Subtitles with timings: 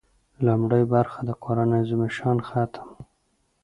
[0.45, 2.97] لومړۍ برخه د قران عظیم الشان ختم و.